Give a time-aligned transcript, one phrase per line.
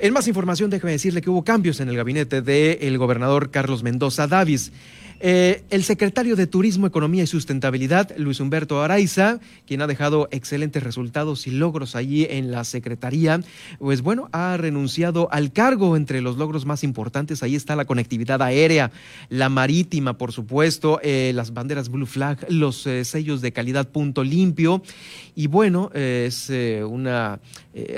[0.00, 4.28] En más información, déjeme decirle que hubo cambios en el gabinete del gobernador Carlos Mendoza
[4.28, 4.70] Davis.
[5.20, 10.82] Eh, el secretario de Turismo, Economía y Sustentabilidad, Luis Humberto Araiza, quien ha dejado excelentes
[10.84, 13.40] resultados y logros allí en la Secretaría,
[13.80, 15.96] pues bueno, ha renunciado al cargo.
[15.96, 18.92] Entre los logros más importantes, ahí está la conectividad aérea,
[19.28, 24.22] la marítima, por supuesto, eh, las banderas Blue Flag, los eh, sellos de calidad punto
[24.22, 24.82] limpio.
[25.34, 26.50] Y bueno, es
[26.84, 27.38] una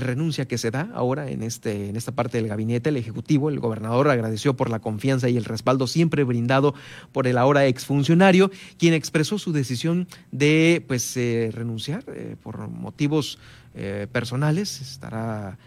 [0.00, 2.90] renuncia que se da ahora en, este, en esta parte del gabinete.
[2.90, 6.74] El Ejecutivo, el gobernador, agradeció por la confianza y el respaldo siempre brindado
[7.12, 13.38] por el ahora exfuncionario, quien expresó su decisión de pues eh, renunciar eh, por motivos
[13.76, 14.80] eh, personales.
[14.80, 15.58] Estará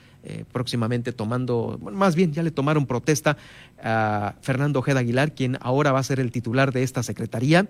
[0.52, 3.38] próximamente tomando, más bien ya le tomaron protesta
[3.82, 7.68] a Fernando Ojeda Aguilar, quien ahora va a ser el titular de esta secretaría.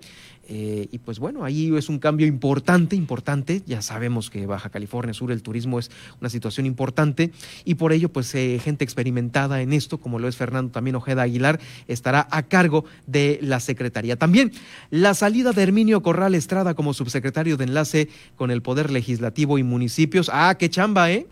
[0.52, 3.62] Eh, y pues bueno, ahí es un cambio importante, importante.
[3.66, 7.30] Ya sabemos que Baja California Sur el turismo es una situación importante
[7.64, 11.22] y por ello pues eh, gente experimentada en esto, como lo es Fernando también Ojeda
[11.22, 14.16] Aguilar, estará a cargo de la secretaría.
[14.16, 14.50] También
[14.90, 19.62] la salida de Herminio Corral Estrada como subsecretario de enlace con el Poder Legislativo y
[19.62, 20.29] municipios.
[20.32, 21.26] Ah, qué chamba, ¿eh?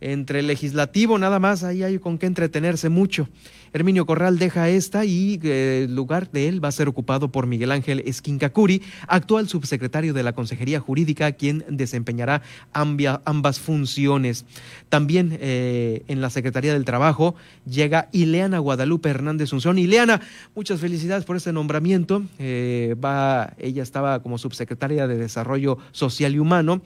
[0.00, 3.28] entre el legislativo, nada más, ahí hay con qué entretenerse mucho.
[3.72, 7.46] Herminio Corral deja esta y eh, el lugar de él va a ser ocupado por
[7.46, 12.40] Miguel Ángel Esquincacuri, actual subsecretario de la Consejería Jurídica, quien desempeñará
[12.72, 14.46] ambas funciones.
[14.88, 17.34] También eh, en la Secretaría del Trabajo
[17.66, 19.78] llega Ileana Guadalupe Hernández Unción.
[19.78, 20.22] Ileana,
[20.54, 22.22] muchas felicidades por este nombramiento.
[22.38, 26.80] Eh, va, ella estaba como subsecretaria de Desarrollo Social y Humano.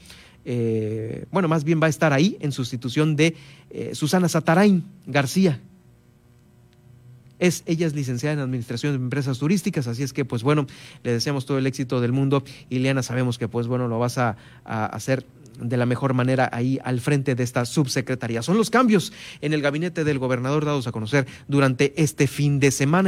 [0.44, 3.36] Eh, bueno, más bien va a estar ahí en sustitución de
[3.70, 5.60] eh, Susana Satarain García.
[7.38, 10.66] Es, ella es licenciada en Administración de Empresas Turísticas, así es que, pues bueno,
[11.02, 12.44] le deseamos todo el éxito del mundo.
[12.70, 15.26] Ileana, sabemos que, pues bueno, lo vas a, a hacer
[15.60, 18.42] de la mejor manera ahí al frente de esta subsecretaría.
[18.42, 22.70] Son los cambios en el gabinete del gobernador dados a conocer durante este fin de
[22.70, 23.00] semana.